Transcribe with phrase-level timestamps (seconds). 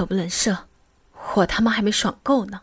[0.00, 0.66] 可不能射，
[1.34, 2.62] 我他妈还没爽够呢。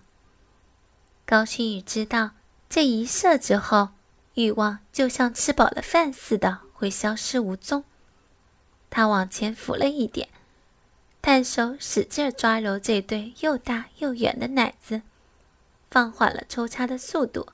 [1.23, 2.31] 高星宇知道，
[2.67, 3.89] 这一射之后，
[4.33, 7.83] 欲望就像吃饱了饭似的会消失无踪。
[8.89, 10.29] 他往前俯了一点，
[11.21, 15.03] 探手使劲抓揉这对又大又圆的奶子，
[15.91, 17.45] 放缓了抽插的速度。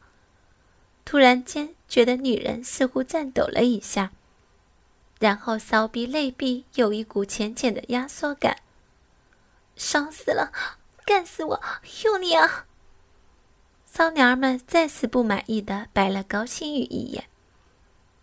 [1.03, 4.13] 突然间，觉得女人似乎颤抖了一下，
[5.19, 8.55] 然后骚逼内壁有一股浅浅的压缩感。
[9.75, 10.51] 爽死了，
[11.05, 11.61] 干死我，
[12.03, 12.65] 用力啊！
[13.85, 17.25] 骚娘们再次不满意的白了高星宇一眼，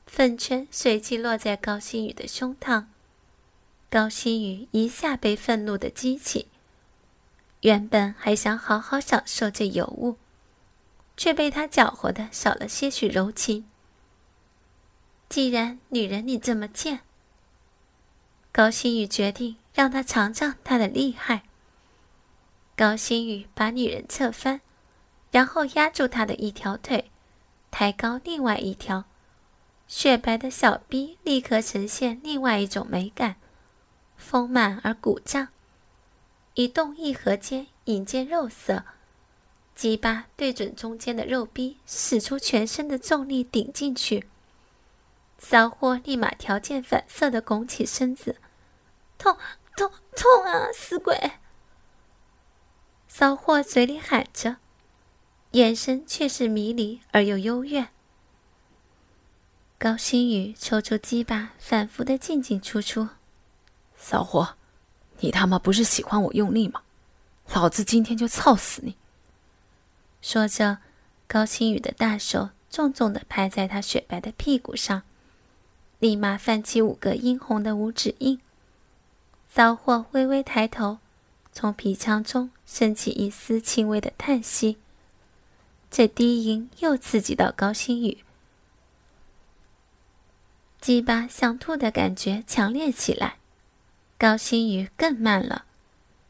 [0.07, 2.87] 粉圈随即落在高星宇的胸膛。
[3.89, 6.49] 高星宇一下被愤怒的激起，
[7.61, 10.17] 原本还想好好享受这尤物，
[11.17, 13.69] 却被他搅和的少了些许柔情。
[15.29, 17.01] 既然女人你这么贱，
[18.51, 21.43] 高星宇决定让他尝尝他的厉害。
[22.81, 24.63] 高星宇把女人侧翻，
[25.31, 27.11] 然后压住她的一条腿，
[27.71, 29.05] 抬高另外一条，
[29.87, 33.37] 雪白的小臂立刻呈现另外一种美感。
[34.17, 35.49] 丰满而鼓胀，
[36.55, 38.85] 一动一合间引见肉色，
[39.75, 44.27] 鸡巴对准中间的肉壁，使出全身的重力顶进去。
[45.37, 48.37] 骚货立马条件反射的拱起身子，
[49.19, 49.37] 痛
[49.77, 50.73] 痛痛啊！
[50.73, 51.33] 死鬼！
[53.13, 54.59] 骚货嘴里喊着，
[55.51, 57.89] 眼神却是迷离而又幽怨。
[59.77, 63.09] 高星宇抽出鸡巴，反复的进进出出。
[63.97, 64.55] 骚货，
[65.19, 66.83] 你他妈不是喜欢我用力吗？
[67.53, 68.97] 老子今天就操死你！
[70.23, 70.79] 说着，
[71.27, 75.03] 高星宇的大手重重的拍在他雪白的屁股上，
[75.99, 78.41] 立马泛起五个殷红的五指印。
[79.49, 80.99] 骚货微微抬头，
[81.61, 84.79] 从鼻腔中升起一丝轻微的叹息。
[85.91, 88.25] 这低吟又刺激到高星宇，
[90.81, 93.37] 鸡巴想吐的感觉强烈起来。
[94.17, 95.67] 高星宇更慢了，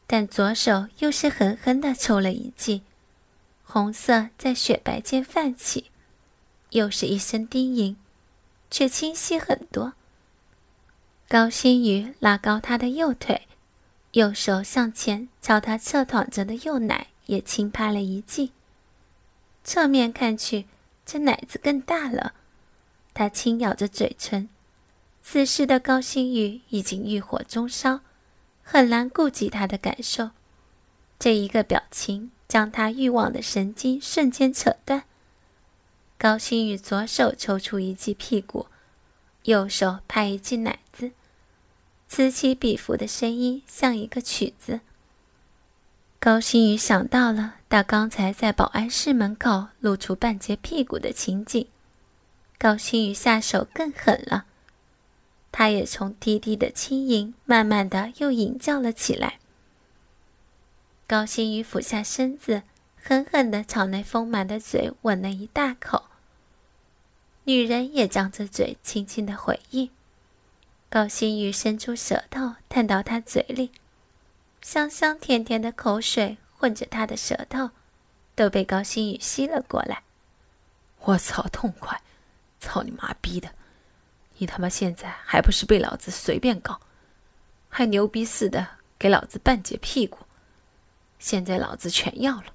[0.05, 2.81] 但左手又是狠狠地抽了一记，
[3.63, 5.91] 红色在雪白间泛起，
[6.71, 7.95] 又是一声低吟，
[8.69, 9.93] 却清晰很多。
[11.29, 13.47] 高星宇拉高他的右腿，
[14.11, 18.51] 右手向前朝他侧躺着的右奶也轻拍了一记。
[19.63, 20.65] 侧面看去，
[21.05, 22.33] 这奶子更大了。
[23.13, 24.49] 他轻咬着嘴唇。
[25.23, 27.99] 此时的高星宇已经欲火中烧，
[28.63, 30.31] 很难顾及他的感受。
[31.19, 35.03] 这一个表情将他欲望的神经瞬间扯断。
[36.17, 38.65] 高星宇左手抽出一记屁股，
[39.43, 41.11] 右手拍一记奶子，
[42.13, 44.81] 此起彼伏的声音像一个曲子。
[46.19, 51.65] 高星宇想到了他刚才在保安室门口露出半截屁股的情景，
[52.57, 54.43] 高星宇下手更狠了。
[55.53, 59.39] 他也从低低的轻吟，慢慢的又吟叫了起来。
[61.07, 62.63] 高星宇俯下身子，
[63.01, 66.07] 狠狠的朝那丰满的嘴吻了一大口。
[67.45, 69.89] 女人也张着嘴，轻轻的回应。
[70.93, 73.71] 高星宇伸出舌头探到她嘴里，
[74.61, 77.69] 香香甜甜的口水混着他的舌头，
[78.35, 80.03] 都被高星宇吸了过来。
[80.99, 82.01] 我操，痛快！
[82.59, 83.53] 操你妈逼的！
[84.39, 86.81] 你他妈现在还不是被老子随便搞，
[87.69, 88.67] 还牛逼似的
[88.99, 90.25] 给老子半截屁股，
[91.19, 92.47] 现在老子全要了。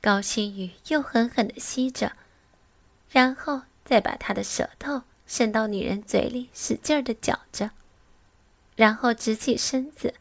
[0.00, 2.16] 高星宇又狠狠的吸着，
[3.08, 7.70] 然后再把他的舌头伸到女人嘴里，使劲的嚼着，
[8.76, 10.14] 然后直起身子，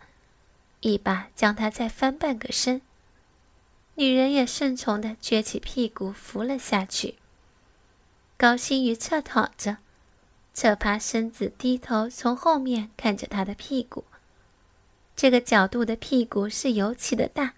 [0.81, 2.81] 一把将她再翻半个身。
[3.95, 7.15] 女人也顺从的撅起屁股伏了下去。
[8.37, 9.77] 高星宇侧躺着。
[10.53, 14.05] 侧趴身子，低头从后面看着他的屁股。
[15.13, 17.55] 这个角度的屁股是尤其的大，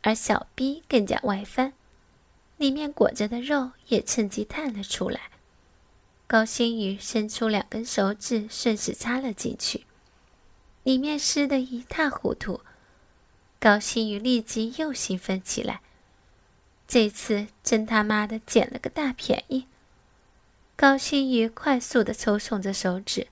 [0.00, 1.74] 而小臂更加外翻，
[2.56, 5.31] 里面裹着的肉也趁机探了出来。
[6.32, 9.84] 高星宇伸出两根手指，顺势插了进去，
[10.82, 12.62] 里面湿得一塌糊涂。
[13.60, 15.82] 高星宇立即又兴奋起来，
[16.88, 19.66] 这次真他妈的捡了个大便宜。
[20.74, 23.28] 高星宇快速的抽送着手指，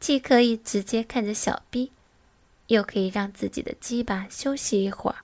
[0.00, 1.92] 既可以直接看着小臂，
[2.66, 5.18] 又可以让自己的鸡巴休息一会儿。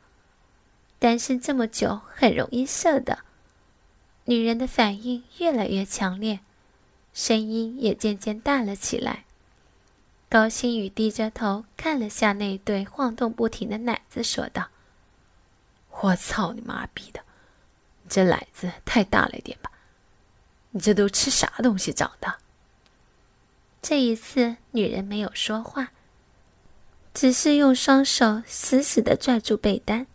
[1.01, 3.25] 单身这么久，很容易射的。
[4.31, 6.39] 女人的反应越来越强烈，
[7.13, 9.25] 声音也渐渐大了起来。
[10.29, 14.69] 高星宇低着头看了下那对晃动不停的奶子，说道
[16.03, 17.23] ：“我操你妈逼的，
[18.05, 19.73] 你这奶子太大了点吧？
[20.71, 22.33] 你这都吃啥东西长的？”
[23.83, 25.91] 这一次，女人没有说话，
[27.13, 30.07] 只是用双手死死的拽住被单。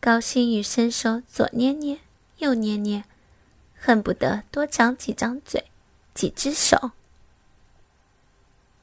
[0.00, 2.00] 高星宇伸手左捏捏，
[2.38, 3.04] 右捏捏，
[3.78, 5.64] 恨不得多长几张嘴，
[6.12, 6.90] 几只手。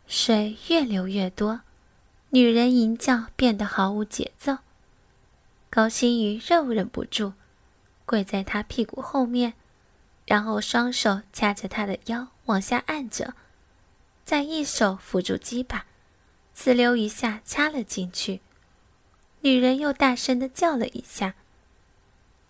[0.08, 1.62] 水越流越多，
[2.30, 4.60] 女人吟叫变得毫无节奏。
[5.70, 7.34] 高星宇又忍不住，
[8.06, 9.54] 跪在她屁股后面，
[10.26, 13.34] 然后双手掐着她的腰往下按着，
[14.24, 15.86] 再一手扶住鸡巴，
[16.56, 18.42] 呲溜一下插了进去。
[19.42, 21.36] 女人又大声的叫了一下。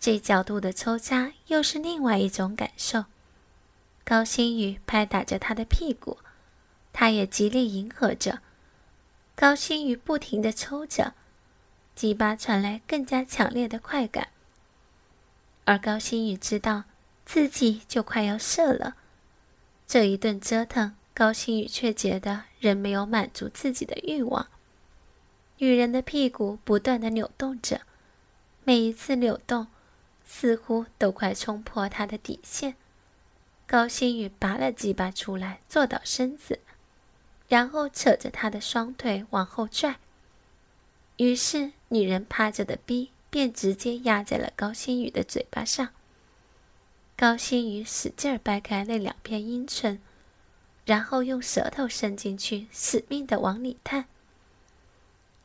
[0.06, 3.06] 这角度的抽插又是另外一种感受。
[4.04, 6.18] 高星宇拍打着他的屁股。
[6.92, 8.38] 他也极力迎合着，
[9.34, 11.14] 高星宇不停地抽着，
[11.96, 14.28] 鸡巴传来更加强烈的快感。
[15.64, 16.84] 而高星宇知道
[17.24, 18.94] 自己就快要射了，
[19.88, 24.46] 这一顿折腾，高星宇却觉得仍没有满足自己的欲望。
[25.58, 27.80] 女人的屁股不断地扭动着，
[28.62, 29.66] 每一次扭动，
[30.26, 32.74] 似乎都快冲破他的底线。
[33.66, 36.60] 高星宇拔了几把出来，坐倒身子。
[37.48, 40.00] 然后扯着他的双腿往后拽，
[41.16, 45.90] 于是女人趴着的逼便直接压在了高星宇的嘴巴上。
[47.16, 50.00] 高星宇使劲掰开那两片阴唇，
[50.84, 54.06] 然后用舌头伸进去，死命的往里探。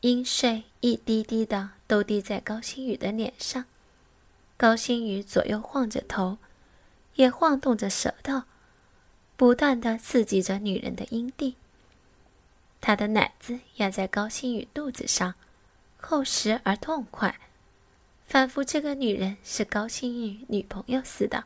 [0.00, 3.66] 阴水一滴滴的都滴在高星宇的脸上。
[4.62, 6.38] 高星宇左右晃着头，
[7.16, 8.44] 也晃动着舌头，
[9.36, 11.56] 不断的刺激着女人的阴蒂。
[12.80, 15.34] 他的奶子压在高星宇肚子上，
[15.96, 17.40] 厚实而痛快，
[18.24, 21.42] 仿佛这个女人是高星宇女朋友似的，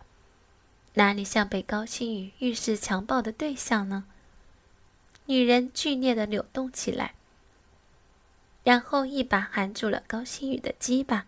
[0.93, 4.05] 哪里像被高星宇欲试强暴的对象呢？
[5.25, 7.15] 女人剧烈的扭动起来，
[8.63, 11.25] 然后一把含住了高星宇的鸡巴，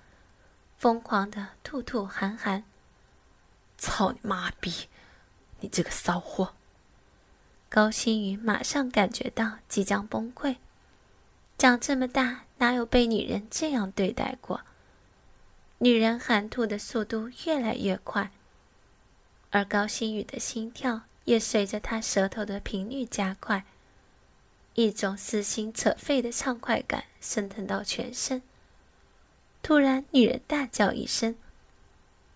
[0.79, 2.65] 疯狂的吐吐寒寒。
[3.77, 4.89] 操你妈逼！
[5.61, 6.55] 你这个骚货！
[7.69, 10.57] 高星宇马上感觉到即将崩溃，
[11.59, 14.63] 长这么大哪有被女人这样对待过？
[15.79, 18.31] 女人含吐的速度越来越快，
[19.51, 23.65] 而高星宇的心跳也随着他舌头的频率加快，
[24.75, 28.43] 一种撕心扯肺的畅快感升腾到全身。
[29.63, 31.37] 突然，女人大叫一声，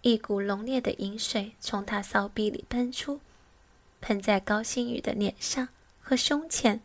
[0.02, 3.20] 一股浓烈的饮水从她骚逼里喷出。
[4.00, 5.68] 喷在高星宇的脸上
[6.00, 6.82] 和胸前，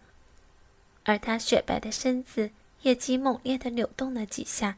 [1.03, 2.51] 而他雪白的身子
[2.83, 4.77] 也极猛烈的扭动了几下，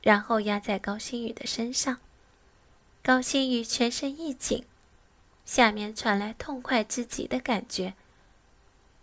[0.00, 1.98] 然后压在高星宇的身上。
[3.02, 4.64] 高星宇全身一紧，
[5.44, 7.92] 下面传来痛快之极的感觉。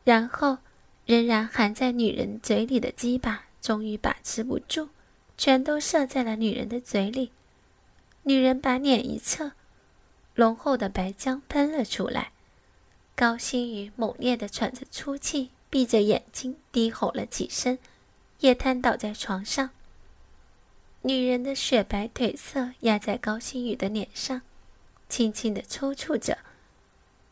[0.04, 0.58] 然后，
[1.06, 4.90] 仍然含在女人嘴里的鸡巴终于把持不住，
[5.38, 7.32] 全都射在了女人的嘴里。
[8.24, 9.54] 女人把脸一侧，
[10.36, 12.32] 浓厚的白浆喷了出来。
[13.16, 17.78] 高星宇猛烈地喘着粗气，闭着眼睛低吼了几声，
[18.40, 19.70] 也瘫倒在床上。
[21.04, 24.42] 女人的雪白腿色压在高星宇的脸上，
[25.08, 26.40] 轻轻地抽搐着。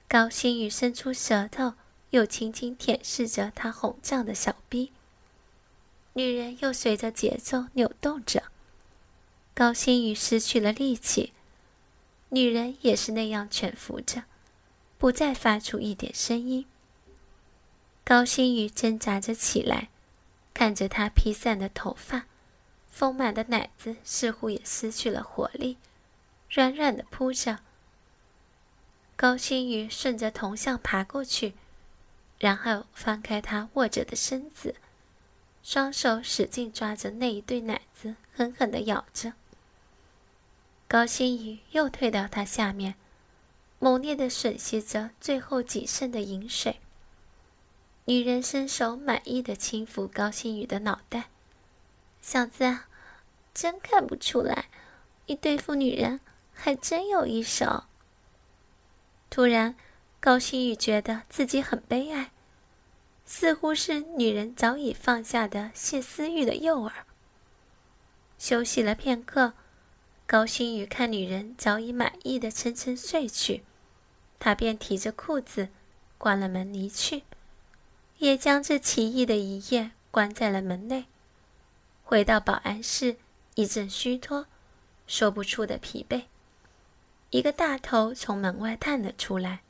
[0.07, 1.73] 高星宇伸出舌头，
[2.11, 4.91] 又轻轻舔舐着她红胀的小臂。
[6.17, 8.43] 女人又随着节奏扭动着。
[9.53, 11.33] 高星宇失去了力气，
[12.29, 14.23] 女人也是那样蜷伏着。
[14.97, 16.65] 不再发出一点声音。
[18.05, 19.89] 高星宇挣扎着起来，
[20.53, 22.27] 看着他披散的头发，
[22.89, 25.77] 丰满的奶子似乎也失去了活力，
[26.49, 27.59] 软软的扑着。
[29.17, 31.55] 高星宇顺着铜像爬过去，
[32.39, 34.75] 然后翻开他握着的身子，
[35.65, 39.33] 双手使劲抓着那一对奶子，狠狠地咬着。
[40.87, 42.93] 高星宇又退到他下面。
[43.79, 46.79] 猛烈的吮吸着最后仅剩的饮水。
[48.05, 51.29] 女人伸手满意的轻抚高星宇的脑袋
[52.21, 52.81] ：“小子，
[53.51, 54.69] 真看不出来，
[55.25, 56.19] 你对付女人
[56.53, 57.85] 还真有一手。”
[59.31, 59.75] 突然，
[60.19, 62.29] 高星宇觉得自己很悲哀，
[63.25, 66.91] 似乎是女人早已放下的泄私欲的诱饵。
[68.37, 69.53] 休息了片刻，
[70.27, 73.63] 高星宇看女人早已满意的沉沉睡去。
[74.37, 75.69] 他便提着裤子，
[76.17, 77.23] 关了门离去。
[78.19, 81.05] 也将这奇异的一夜关在了门内。
[82.03, 83.17] 回到保安室，
[83.55, 84.45] 一阵虚脱，
[85.07, 86.23] 说不出的疲惫。
[87.31, 89.61] 一个大头从门外探了出来。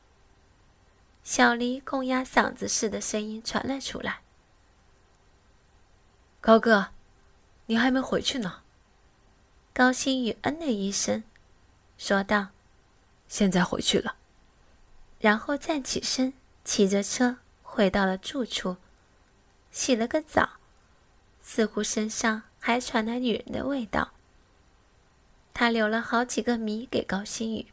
[1.26, 4.22] 小黎公鸭嗓子似的声音传了出来
[6.40, 6.90] ：“高哥，
[7.66, 8.62] 你还没回去呢。”
[9.74, 11.24] 高星宇嗯了一声，
[11.98, 12.50] 说道
[13.28, 14.18] ：“现在回去了。”
[15.20, 16.32] 然后站起身，
[16.64, 18.78] 骑着车回到了住处，
[19.72, 20.48] 洗了个澡，
[21.42, 24.12] 似乎身上还传来女人的味道。
[25.56, 27.66] 他留了好几个谜给高星宇，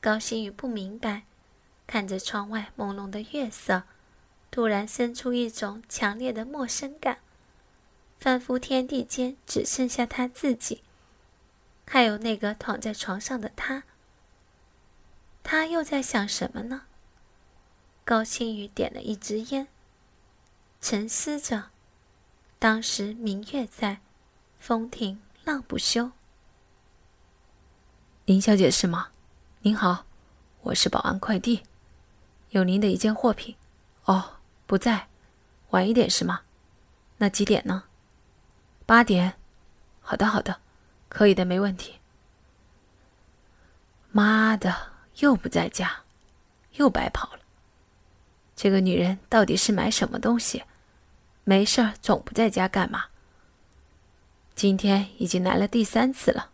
[0.00, 1.24] 高星宇不明白，
[1.86, 3.84] 看着窗外朦胧的月色，
[4.50, 7.18] 突然生出一种强烈的陌生感，
[8.18, 10.82] 仿佛天地间只剩下他自己，
[11.86, 13.84] 还有那个躺在床上的他。
[15.42, 16.82] 他又在想什么呢？
[18.04, 19.68] 高星宇点了一支烟，
[20.80, 21.70] 沉思着。
[22.58, 24.00] 当时明月在，
[24.58, 26.10] 风停浪不休。
[28.24, 29.10] 林小姐是吗？
[29.60, 30.04] 您好，
[30.62, 31.62] 我是保安快递，
[32.56, 33.54] 有您的一件货品。
[34.06, 35.08] 哦，不在，
[35.70, 36.40] 晚一点是吗？
[37.18, 37.84] 那几点呢？
[38.86, 39.34] 八点。
[40.00, 40.60] 好的，好的，
[41.10, 42.00] 可以的，没问题。
[44.10, 46.04] 妈的，又不在家，
[46.76, 47.40] 又白跑了。
[48.54, 50.64] 这个女人到底是买什么东西？
[51.44, 53.06] 没事儿总不在家干嘛？
[54.54, 56.48] 今天已经来了第三次了。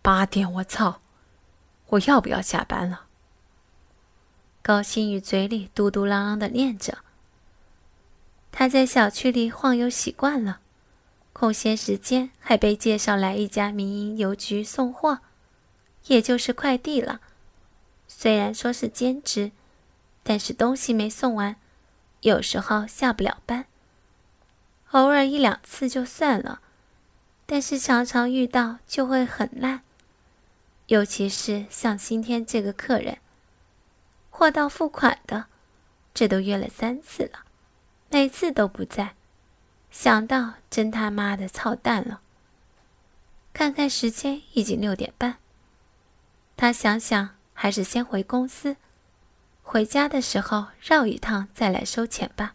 [0.00, 1.02] 八点，我操！
[1.88, 3.07] 我要不要下班了？
[4.68, 6.98] 高星宇嘴里嘟嘟囔囔的念着。
[8.52, 10.60] 他在小区里晃悠习惯了，
[11.32, 15.20] 空闲时间还被介绍来一家民营邮局送货，
[16.08, 17.22] 也就是快递了。
[18.06, 19.52] 虽然说是兼职，
[20.22, 21.56] 但是东西没送完，
[22.20, 23.64] 有时候下不了班。
[24.90, 26.60] 偶尔一两次就算了，
[27.46, 29.80] 但是常常遇到就会很烂。
[30.88, 33.16] 尤其是像今天这个客人，
[34.38, 35.46] 货到付款的，
[36.14, 37.40] 这都约了三次了，
[38.08, 39.16] 每次都不在，
[39.90, 42.20] 想到真他妈的操蛋了。
[43.52, 45.38] 看看时间，已经六点半，
[46.56, 48.76] 他想想还是先回公司，
[49.60, 52.54] 回家的时候绕一趟再来收钱吧。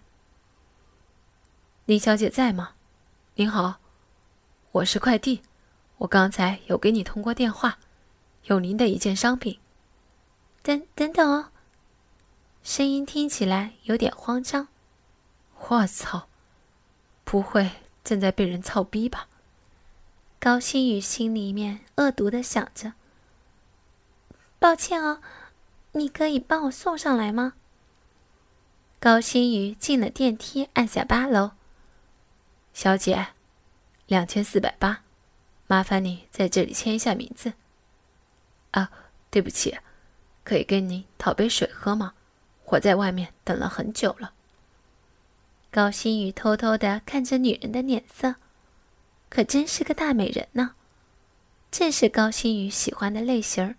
[1.83, 2.75] 林小姐在吗？
[3.35, 3.81] 您好，
[4.71, 5.41] 我是快递，
[5.97, 7.77] 我刚才有给你通过电话。
[8.45, 9.59] 有您的一件商品，
[10.61, 11.49] 等等等哦。
[12.63, 14.69] 声音听起来有点慌张。
[15.67, 16.29] 我操，
[17.25, 17.69] 不会
[18.05, 19.27] 正在被人操逼吧？
[20.39, 22.93] 高星宇心里面恶毒的想着。
[24.59, 25.21] 抱歉哦，
[25.91, 27.53] 你可以帮我送上来吗？
[28.97, 31.51] 高星宇进了电梯，按下八楼。
[32.73, 33.27] 小姐，
[34.07, 35.03] 两千四百八，
[35.67, 37.53] 麻烦你在这里签一下名字。
[38.71, 38.89] 啊，
[39.29, 39.77] 对不起，
[40.45, 42.13] 可以跟您讨杯水喝吗？
[42.65, 44.33] 我在外面等了很久了。
[45.71, 48.35] 高星宇偷偷的看着女人的脸色，
[49.29, 50.75] 可真是个大美人呢，
[51.71, 53.75] 正是高星宇喜欢的类型儿。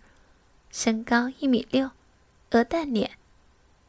[0.71, 1.91] 身高一米六，
[2.51, 3.11] 鹅蛋脸，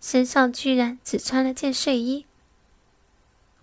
[0.00, 2.26] 身上居然只穿了件睡衣。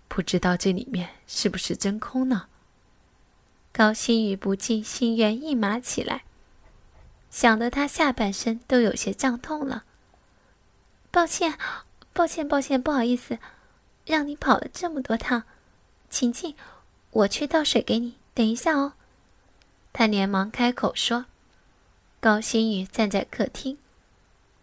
[0.08, 2.48] 不知道这里面是不是真空呢？
[3.72, 6.24] 高星宇不禁心猿意马起来。
[7.30, 9.84] 想得他下半身都有些胀痛了。
[11.14, 11.56] 抱歉，
[12.12, 13.38] 抱歉，抱歉，不好意思，
[14.04, 15.44] 让你跑了这么多趟。
[16.10, 16.56] 请进，
[17.12, 18.16] 我去倒水给你。
[18.34, 18.94] 等一下哦。
[19.92, 21.26] 他连忙开口说。
[22.18, 23.78] 高星宇站在客厅，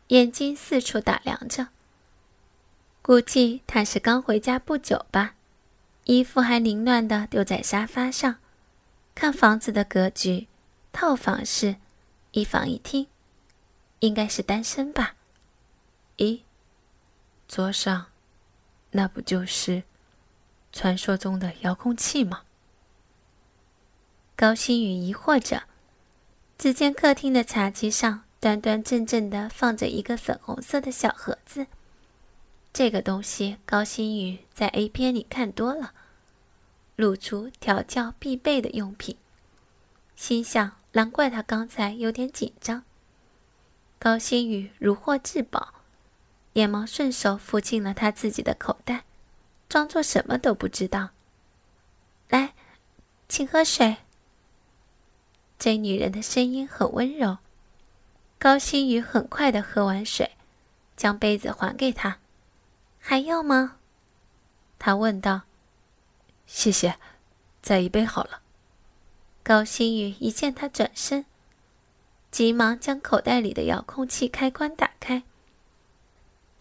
[0.08, 1.70] 眼睛四处打量着。
[3.02, 5.36] 估计他是刚回家不久吧，
[6.04, 8.36] 衣服还凌乱的丢在沙发上。
[9.16, 10.50] 看房子的格局，
[10.92, 11.78] 套房式。
[12.32, 13.08] 一房一厅，
[14.00, 15.16] 应该是单身吧？
[16.18, 16.42] 咦，
[17.48, 18.08] 桌上
[18.92, 19.84] 那不就是
[20.72, 22.44] 传说中的遥控器吗？
[24.36, 25.64] 高星宇疑惑着。
[26.58, 31.66] 只见客厅的茶几上端端正正的放着一个粉红色的小盒子。
[32.72, 35.94] 这个东西高星宇在 A 片里看多了，
[36.96, 39.18] 露出调教必备的用品，
[40.16, 40.74] 心想。
[40.94, 42.84] 难怪他刚才有点紧张。
[43.98, 45.74] 高星宇如获至宝，
[46.54, 49.04] 连忙顺手扶进了他自己的口袋，
[49.70, 51.10] 装作什么都不知道。
[52.30, 52.54] 来，
[53.30, 53.98] 请喝水。
[55.58, 57.38] 这女人的声音很温柔。
[58.40, 60.32] 高星宇很快的喝完水，
[60.98, 62.18] 将杯子还给她。
[63.00, 63.78] 还要吗？
[64.80, 65.42] 他问道
[66.48, 66.98] ：“谢谢，
[67.62, 68.42] 再一杯好了。”
[69.44, 71.26] 高星宇一见他转身，
[72.32, 75.24] 急忙将口袋里的遥控器开关打开。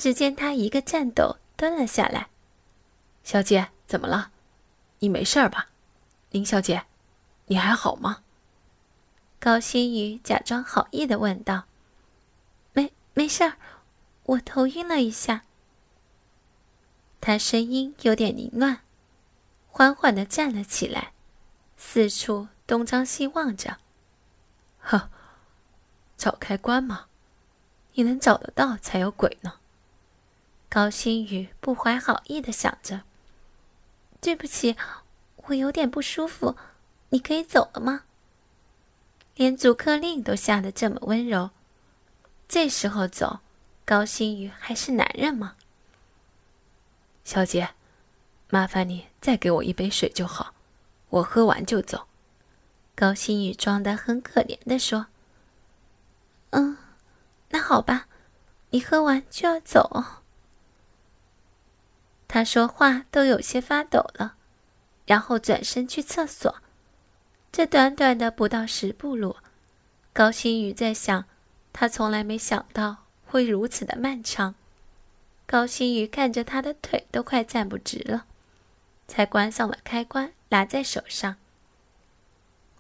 [0.01, 2.31] 只见他一个颤抖蹲了下来。
[3.23, 4.31] “小姐，怎么了？
[5.01, 5.69] 你没事吧？
[6.31, 6.87] 林小姐，
[7.49, 8.23] 你还好吗？”
[9.39, 11.65] 高星宇假装好意的问道。
[12.73, 13.59] “没，没事儿，
[14.23, 15.43] 我头晕了一下。”
[17.21, 18.81] 他声音有点凌乱，
[19.69, 21.13] 缓缓的站了起来，
[21.77, 23.77] 四处东张西望着。
[24.79, 25.11] 呵，
[26.17, 27.09] 找开关吗？
[27.93, 29.60] 你能找得到才有鬼呢。
[30.71, 33.03] 高星宇不怀好意的想着。
[34.21, 34.77] 对不起，
[35.49, 36.57] 我有点不舒服，
[37.09, 38.05] 你可以走了吗？
[39.35, 41.51] 连逐客令都下得这么温柔，
[42.47, 43.41] 这时候走，
[43.85, 45.57] 高星宇还是男人吗？
[47.25, 47.71] 小姐，
[48.49, 50.55] 麻烦你再给我一杯水就好，
[51.09, 52.07] 我喝完就走。”
[52.95, 55.07] 高星宇装得很可怜的说。
[56.51, 56.77] “嗯，
[57.49, 58.07] 那好吧，
[58.71, 60.05] 你喝完就要走。”
[62.33, 64.37] 他说话都有些发抖了，
[65.05, 66.63] 然后转身去厕所。
[67.51, 69.35] 这短短的不到十步路，
[70.13, 71.25] 高星宇在想，
[71.73, 74.55] 他从来没想到会如此的漫长。
[75.45, 78.27] 高星宇看着他的腿都快站不直了，
[79.09, 81.35] 才关上了开关，拿在手上。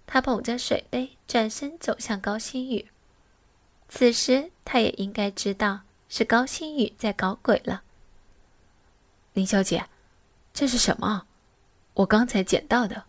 [0.06, 2.86] 他捧着水杯，转身走向高星宇。
[3.88, 7.82] 此时他也应该知道是高星宇在搞鬼了。
[9.40, 9.86] 林小姐，
[10.52, 11.26] 这是什么？
[11.94, 13.04] 我刚才捡到的。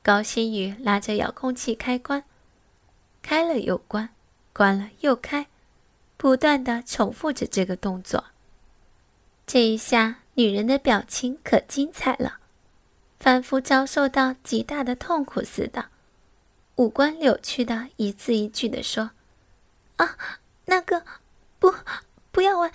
[0.00, 2.22] 高星宇拉着遥控器开关，
[3.20, 4.10] 开了又关，
[4.52, 5.48] 关了又开。
[6.16, 8.26] 不断的重复着这个动作。
[9.44, 12.38] 这一下，女人的表情可精彩了，
[13.18, 15.86] 仿佛遭受到极大的痛苦似的，
[16.76, 19.10] 五官扭曲的一字一句的说
[19.98, 20.16] ：“啊，
[20.66, 21.02] 那个，
[21.58, 21.74] 不，
[22.30, 22.70] 不要玩，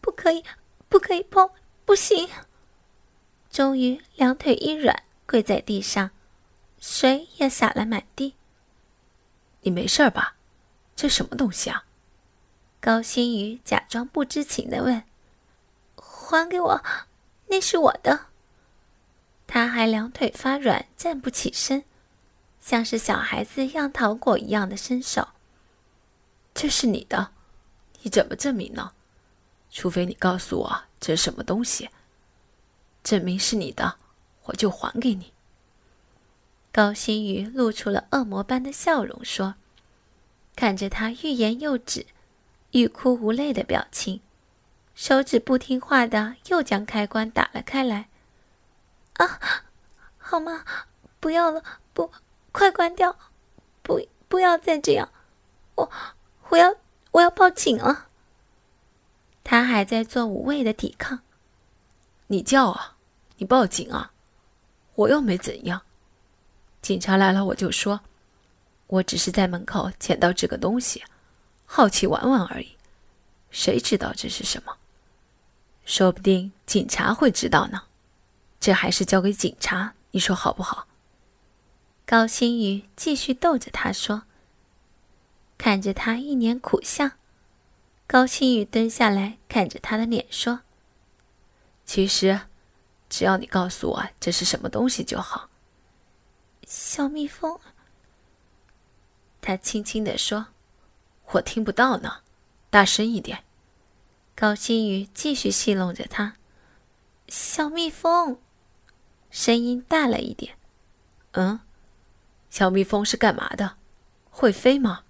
[0.00, 0.44] 不可以，
[0.92, 1.48] 不可以碰，
[1.86, 2.28] 不行。”
[3.50, 6.10] 终于，两腿一软，跪在地上，
[6.78, 8.34] 水也洒了满地。
[9.62, 10.36] 你没事吧？
[10.94, 11.84] 这什么东西啊？
[12.78, 15.02] 高星宇假装不知情的问
[15.96, 16.84] ：“还给我，
[17.46, 18.26] 那是我的。”
[19.48, 21.84] 他还两腿发软，站不起身，
[22.60, 25.28] 像是小孩子要糖果一样的伸手。
[26.52, 27.32] 这是你的，
[28.02, 28.92] 你怎么证明呢？
[29.72, 31.88] 除非你告诉我这是什么东西，
[33.02, 33.96] 证明是你的，
[34.44, 35.32] 我就还给你。
[36.70, 39.56] 高星宇露出了恶魔般的笑容，说
[40.54, 42.06] ：“看着他欲言又止。”
[42.72, 44.22] 欲哭无泪的表情，
[44.94, 48.08] 手指不听话的又将开关打了开来。
[49.14, 49.38] 啊，
[50.16, 50.64] 好吗？
[51.20, 52.10] 不要了，不，
[52.50, 53.14] 快关掉！
[53.82, 55.10] 不，不要再这样！
[55.74, 55.90] 我，
[56.48, 56.74] 我要，
[57.10, 58.08] 我要报警了！
[59.44, 61.20] 他还在做无谓的抵抗。
[62.28, 62.96] 你叫啊，
[63.36, 64.12] 你报警啊！
[64.94, 65.82] 我又没怎样。
[66.80, 68.00] 警察来了我就说，
[68.86, 71.02] 我只是在门口捡到这个东西。
[71.64, 72.76] 好奇玩玩而已，
[73.50, 74.76] 谁知道这是什么？
[75.84, 77.82] 说不定警察会知道呢。
[78.60, 80.86] 这还是交给警察，你说好不好？
[82.04, 84.22] 高星宇继续逗着他说，
[85.56, 87.12] 看着他一脸苦相。
[88.12, 90.60] 高星宇蹲下来看着他的脸说
[91.86, 92.42] ：“其实，
[93.08, 95.48] 只要你告诉我这是什么东西就好。”
[96.68, 97.58] 小蜜蜂。
[99.40, 100.48] 他轻轻地说。
[101.28, 102.18] 我听不到呢，
[102.68, 103.44] 大声一点。
[104.34, 106.36] 高星宇继续戏弄着他。
[107.28, 108.38] 小蜜蜂，
[109.30, 110.58] 声音大了一点。
[111.30, 111.60] 嗯，
[112.50, 113.78] 小蜜蜂是干嘛的？
[114.28, 115.04] 会飞吗？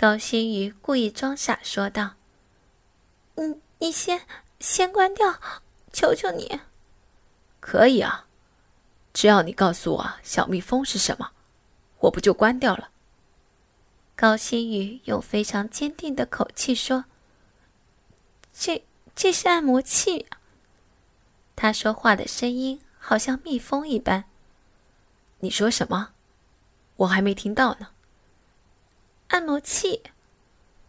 [0.00, 2.12] 高星宇故意装傻说道。
[3.34, 4.22] 嗯，你先
[4.58, 5.38] 先关掉，
[5.92, 6.58] 求求你。
[7.60, 8.24] 可以啊，
[9.12, 11.32] 只要你告诉我小蜜蜂是什么，
[11.98, 12.88] 我不就关掉了。
[14.16, 17.04] 高星宇用非常坚定的口气说
[18.54, 18.82] ：“这
[19.14, 20.24] 这是按摩器。”
[21.54, 24.24] 他说话的声音好像蜜蜂一般。
[25.40, 26.12] 你说什么？
[26.96, 27.88] 我还没听到呢。
[29.30, 30.02] 按摩器。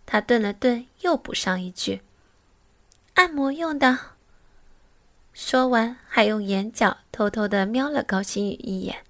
[0.05, 2.01] 他顿了顿，又补上一句
[3.15, 3.97] ：“按摩用的。”
[5.33, 9.05] 说完，还用眼角偷偷的瞄了高星宇一眼。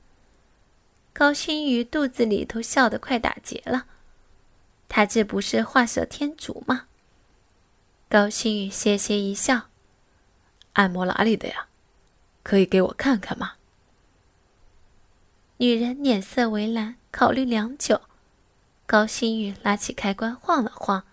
[1.11, 3.87] 高星宇肚子里头笑得快打结了。
[4.87, 6.85] 他这不是画蛇添足吗？
[8.07, 9.69] 高星宇歇歇一笑，
[10.73, 11.67] 按摩哪里的呀？
[12.43, 13.53] 可以给我看看吗？
[15.57, 18.01] 女人脸色为难，考虑良久。
[18.91, 21.05] 高星宇拉起开关晃了晃，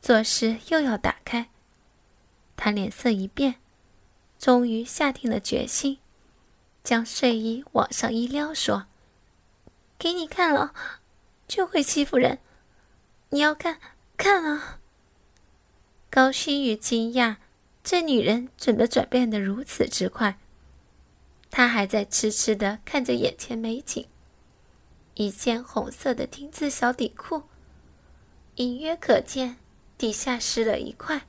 [0.00, 1.50] 做事又要打开。
[2.56, 3.56] 他脸色一变，
[4.38, 5.98] 终于下定了决心，
[6.82, 8.86] 将睡衣往上一撩，说
[10.00, 10.72] ：“给你看了，
[11.46, 12.38] 就会欺负人。
[13.28, 13.78] 你要看，
[14.16, 14.78] 看啊！”
[16.08, 17.36] 高星宇惊讶，
[17.82, 20.38] 这女人怎么转变的如此之快？
[21.50, 24.06] 他还在痴痴的看着眼前美景，
[25.14, 27.44] 一件红色的丁字小底裤，
[28.56, 29.56] 隐约可见
[29.96, 31.26] 底下湿了一块。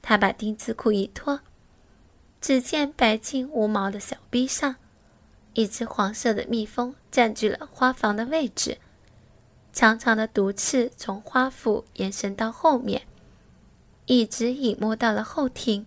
[0.00, 1.40] 他把丁字裤一脱，
[2.40, 4.76] 只见白净无毛的小臂上，
[5.52, 8.78] 一只黄色的蜜蜂占据了花房的位置，
[9.72, 13.02] 长长的毒刺从花腹延伸到后面，
[14.06, 15.84] 一直隐没到了后庭，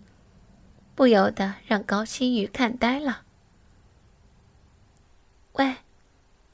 [0.94, 3.22] 不由得让高星宇看呆了。
[5.54, 5.76] 喂，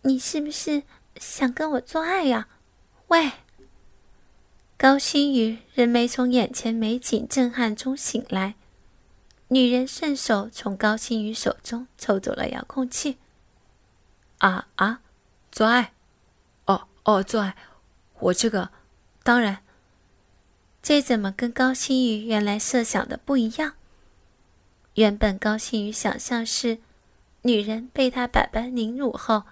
[0.08, 0.84] 你是不是
[1.16, 2.48] 想跟我做爱呀？
[3.08, 3.30] 喂！
[4.78, 8.54] 高星宇仍没从眼前美景震撼中醒来，
[9.48, 13.18] 女人顺手从高星宇手中抽走了遥控器。
[14.38, 15.02] 啊啊，
[15.52, 15.92] 做爱？
[16.64, 17.54] 哦哦，做爱？
[18.20, 18.70] 我这个，
[19.22, 19.58] 当然。
[20.82, 23.74] 这怎么跟高星宇原来设想的不一样？
[24.94, 26.78] 原本高星宇想象是。
[27.42, 29.44] 女人被他百般凌辱后，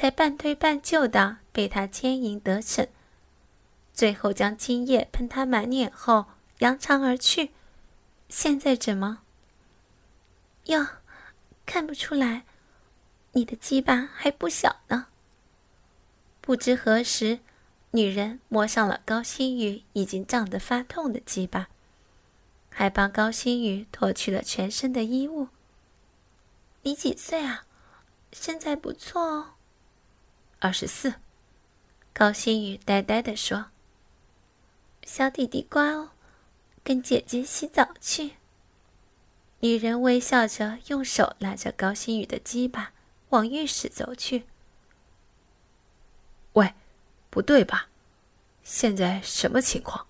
[0.00, 2.86] 才半推半就的被他牵引得逞，
[3.92, 6.26] 最后将精液喷他满脸后
[6.58, 7.50] 扬长而去。
[8.28, 9.22] 现在怎么？
[10.66, 10.86] 哟，
[11.66, 12.44] 看不出来，
[13.32, 15.08] 你的鸡巴还不小呢。
[16.40, 17.40] 不知何时，
[17.90, 21.66] 女人摸上了高星宇已经胀得发痛的鸡巴，
[22.70, 25.48] 还帮高星宇脱去了全身的衣物。
[26.82, 27.64] 你几岁啊？
[28.32, 29.54] 身材不错哦。
[30.60, 31.14] 二十四。
[32.12, 33.66] 高星宇呆呆地说
[35.04, 36.10] ：“小弟弟乖哦，
[36.82, 38.32] 跟姐姐洗澡去。”
[39.60, 42.92] 女人微笑着，用手拉着高星宇的鸡巴
[43.30, 44.46] 往浴室走去。
[46.54, 46.74] 喂，
[47.30, 47.88] 不对吧？
[48.62, 50.06] 现在什么情况？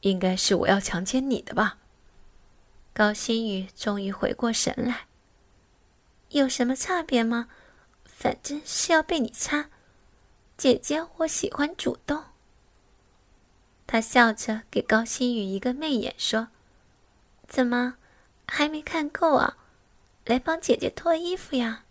[0.00, 1.78] 应该是我要强奸你的吧？
[2.92, 5.06] 高星宇终于回过神来。
[6.30, 7.48] 有什么差别吗？
[8.24, 9.68] 反正是要被你插，
[10.56, 12.24] 姐姐我喜欢主动。
[13.86, 16.48] 他笑着给高星宇一个媚眼，说
[17.46, 17.96] ：“怎么
[18.46, 19.58] 还没看够啊？
[20.24, 21.84] 来帮姐姐脱衣服呀。”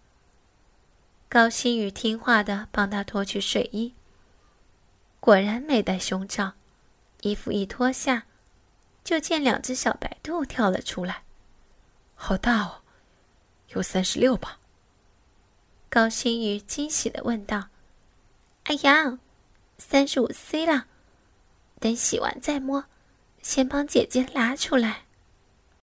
[1.29, 3.93] 高星宇听话的帮他脱去睡衣，
[5.19, 6.53] 果然没带胸罩，
[7.21, 8.25] 衣服一脱下，
[9.03, 11.25] 就见两只小白兔跳了出来，
[12.15, 12.81] 好大哦！
[13.67, 14.57] 有三十六吧？
[15.93, 17.67] 高星宇惊喜的问道
[18.65, 19.19] ：“哎呀，
[19.77, 20.87] 三十五 C 了，
[21.79, 22.85] 等洗完再摸，
[23.43, 25.02] 先帮姐姐拿出来。”